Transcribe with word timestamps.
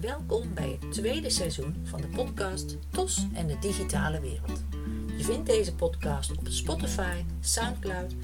Welkom 0.00 0.54
bij 0.54 0.78
het 0.80 0.92
tweede 0.92 1.30
seizoen 1.30 1.74
van 1.82 2.00
de 2.00 2.06
podcast 2.14 2.76
TOS 2.90 3.26
en 3.34 3.46
de 3.46 3.56
digitale 3.60 4.20
wereld. 4.20 4.64
Je 5.16 5.24
vindt 5.24 5.46
deze 5.46 5.74
podcast 5.74 6.30
op 6.30 6.48
Spotify, 6.48 7.24
Soundcloud, 7.40 8.14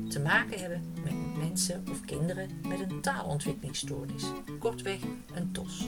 te 0.10 0.20
maken 0.20 0.60
hebben 0.60 0.82
met 1.04 1.38
mensen 1.38 1.84
of 1.92 2.02
kinderen 2.02 2.50
met 2.68 2.80
een 2.80 3.02
taalontwikkelingsstoornis, 3.02 4.24
kortweg 4.60 5.00
een 5.34 5.52
TOS. 5.52 5.88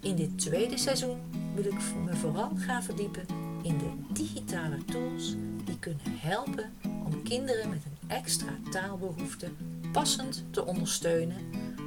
In 0.00 0.16
dit 0.16 0.38
tweede 0.38 0.78
seizoen 0.78 1.18
wil 1.54 1.64
ik 1.64 1.78
me 2.04 2.16
vooral 2.16 2.50
gaan 2.56 2.82
verdiepen 2.82 3.26
in 3.62 3.78
de 3.78 3.90
digitale 4.12 4.84
tools 4.84 5.34
die 5.64 5.78
kunnen 5.78 6.18
helpen 6.18 6.72
om 6.82 7.22
kinderen 7.22 7.68
met 7.68 7.84
een 7.84 7.97
extra 8.08 8.58
taalbehoefte 8.70 9.48
passend 9.92 10.44
te 10.50 10.66
ondersteunen, 10.66 11.36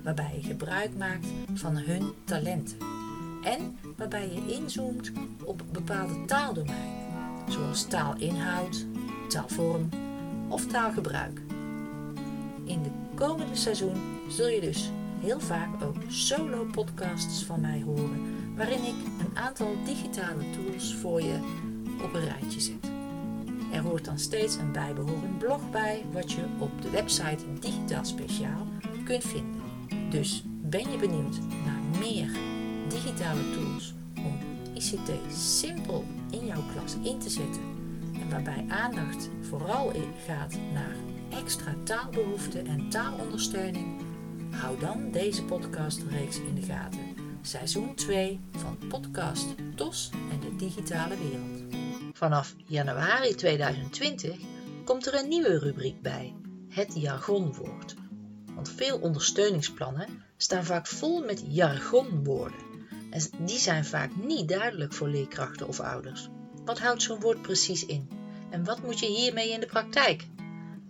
waarbij 0.03 0.31
je 0.35 0.47
gebruik 0.47 0.97
maakt 0.97 1.27
van 1.53 1.77
hun 1.77 2.13
talenten 2.23 2.77
en 3.43 3.77
waarbij 3.97 4.29
je 4.29 4.53
inzoomt 4.53 5.11
op 5.43 5.63
bepaalde 5.71 6.25
taaldomeinen, 6.25 7.49
zoals 7.49 7.83
taalinhoud, 7.83 8.85
taalvorm 9.27 9.89
of 10.49 10.67
taalgebruik. 10.67 11.41
In 12.63 12.83
de 12.83 12.91
komende 13.15 13.55
seizoen 13.55 14.01
zul 14.29 14.47
je 14.47 14.61
dus 14.61 14.91
heel 15.19 15.39
vaak 15.39 15.83
ook 15.83 15.95
solo 16.07 16.65
podcasts 16.71 17.43
van 17.43 17.61
mij 17.61 17.81
horen, 17.81 18.55
waarin 18.55 18.83
ik 18.83 18.95
een 19.19 19.37
aantal 19.37 19.75
digitale 19.85 20.43
tools 20.49 20.95
voor 20.95 21.21
je 21.21 21.39
op 22.03 22.13
een 22.13 22.25
rijtje 22.25 22.59
zet. 22.59 22.90
Er 23.71 23.81
hoort 23.81 24.05
dan 24.05 24.19
steeds 24.19 24.55
een 24.55 24.71
bijbehorend 24.71 25.37
blog 25.37 25.69
bij, 25.69 26.05
wat 26.11 26.31
je 26.31 26.45
op 26.59 26.81
de 26.81 26.89
website 26.89 27.45
Digitaal 27.59 28.05
Speciaal 28.05 28.67
kunt 29.03 29.23
vinden. 29.23 29.61
Dus 30.09 30.43
ben 30.61 30.91
je 30.91 30.97
benieuwd 30.97 31.39
naar 31.65 31.99
meer 31.99 32.29
digitale 32.87 33.51
tools 33.51 33.93
om 34.15 34.37
ICT 34.73 35.11
simpel 35.33 36.05
in 36.31 36.45
jouw 36.45 36.63
klas 36.73 36.95
in 37.03 37.19
te 37.19 37.29
zetten 37.29 37.61
en 38.21 38.29
waarbij 38.29 38.65
aandacht 38.67 39.29
vooral 39.41 39.91
gaat 40.25 40.57
naar 40.73 40.95
extra 41.29 41.75
taalbehoeften 41.83 42.65
en 42.65 42.89
taalondersteuning? 42.89 44.01
Hou 44.51 44.79
dan 44.79 45.11
deze 45.11 45.43
podcastreeks 45.43 46.39
in 46.39 46.55
de 46.55 46.61
gaten. 46.61 46.99
Seizoen 47.41 47.95
2 47.95 48.39
van 48.51 48.77
podcast 48.87 49.47
TOS 49.75 50.09
en 50.31 50.39
de 50.39 50.55
digitale 50.55 51.17
wereld. 51.17 51.60
Vanaf 52.21 52.55
januari 52.65 53.35
2020 53.35 54.37
komt 54.85 55.05
er 55.05 55.19
een 55.19 55.27
nieuwe 55.27 55.59
rubriek 55.59 56.01
bij, 56.01 56.35
het 56.69 56.93
jargonwoord. 56.95 57.95
Want 58.55 58.69
veel 58.69 58.97
ondersteuningsplannen 58.97 60.23
staan 60.37 60.63
vaak 60.63 60.87
vol 60.87 61.25
met 61.25 61.43
jargonwoorden. 61.47 62.59
En 63.09 63.21
die 63.45 63.57
zijn 63.57 63.85
vaak 63.85 64.15
niet 64.15 64.49
duidelijk 64.49 64.93
voor 64.93 65.07
leerkrachten 65.07 65.67
of 65.67 65.79
ouders. 65.79 66.29
Wat 66.65 66.79
houdt 66.79 67.01
zo'n 67.01 67.19
woord 67.19 67.41
precies 67.41 67.85
in? 67.85 68.09
En 68.49 68.63
wat 68.63 68.83
moet 68.83 68.99
je 68.99 69.07
hiermee 69.07 69.51
in 69.51 69.59
de 69.59 69.65
praktijk? 69.65 70.27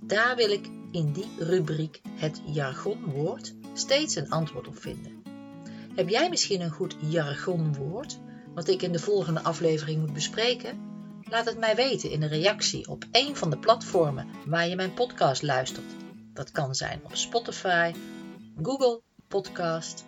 Daar 0.01 0.35
wil 0.35 0.49
ik 0.49 0.69
in 0.91 1.11
die 1.11 1.31
rubriek 1.37 2.01
het 2.15 2.41
jargonwoord 2.45 3.53
steeds 3.73 4.15
een 4.15 4.29
antwoord 4.29 4.67
op 4.67 4.79
vinden. 4.79 5.23
Heb 5.95 6.09
jij 6.09 6.29
misschien 6.29 6.61
een 6.61 6.71
goed 6.71 6.95
jargonwoord 6.99 8.19
wat 8.53 8.67
ik 8.67 8.81
in 8.81 8.91
de 8.91 8.99
volgende 8.99 9.43
aflevering 9.43 9.99
moet 9.99 10.13
bespreken? 10.13 10.90
Laat 11.31 11.45
het 11.45 11.57
mij 11.57 11.75
weten 11.75 12.09
in 12.09 12.21
een 12.21 12.29
reactie 12.29 12.87
op 12.87 13.03
een 13.11 13.35
van 13.35 13.49
de 13.49 13.57
platformen 13.57 14.27
waar 14.45 14.67
je 14.67 14.75
mijn 14.75 14.93
podcast 14.93 15.41
luistert. 15.41 15.91
Dat 16.33 16.51
kan 16.51 16.75
zijn 16.75 17.01
op 17.03 17.15
Spotify, 17.15 17.93
Google 18.61 19.01
Podcast, 19.27 20.05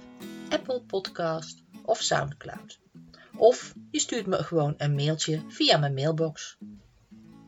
Apple 0.50 0.82
Podcast 0.82 1.64
of 1.86 2.02
SoundCloud. 2.02 2.80
Of 3.36 3.74
je 3.92 4.00
stuurt 4.00 4.26
me 4.26 4.44
gewoon 4.44 4.74
een 4.78 4.96
mailtje 4.96 5.42
via 5.48 5.78
mijn 5.78 5.94
mailbox. 5.94 6.58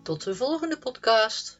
Tot 0.03 0.23
de 0.23 0.35
volgende 0.35 0.77
podcast. 0.77 1.59